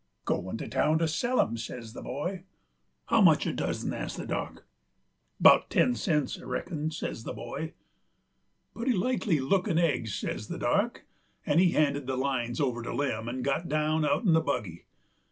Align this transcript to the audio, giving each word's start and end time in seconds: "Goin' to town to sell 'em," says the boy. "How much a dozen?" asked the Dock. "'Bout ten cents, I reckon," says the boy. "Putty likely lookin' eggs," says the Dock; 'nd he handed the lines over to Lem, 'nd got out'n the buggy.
"Goin' 0.25 0.57
to 0.57 0.67
town 0.67 0.97
to 0.97 1.07
sell 1.07 1.39
'em," 1.39 1.57
says 1.57 1.93
the 1.93 2.01
boy. 2.01 2.45
"How 3.05 3.21
much 3.21 3.45
a 3.45 3.53
dozen?" 3.53 3.93
asked 3.93 4.17
the 4.17 4.25
Dock. 4.25 4.63
"'Bout 5.39 5.69
ten 5.69 5.93
cents, 5.93 6.39
I 6.41 6.45
reckon," 6.45 6.89
says 6.89 7.23
the 7.23 7.33
boy. 7.33 7.73
"Putty 8.73 8.93
likely 8.93 9.39
lookin' 9.39 9.77
eggs," 9.77 10.15
says 10.15 10.47
the 10.47 10.57
Dock; 10.57 11.03
'nd 11.47 11.59
he 11.59 11.73
handed 11.73 12.07
the 12.07 12.17
lines 12.17 12.59
over 12.59 12.81
to 12.81 12.91
Lem, 12.91 13.29
'nd 13.29 13.43
got 13.45 13.71
out'n 13.71 14.33
the 14.33 14.41
buggy. 14.41 14.87